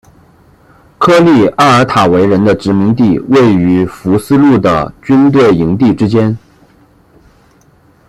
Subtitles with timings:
[0.97, 6.35] 科利埃尔塔维人的殖民地位于福斯路的军队营地之间。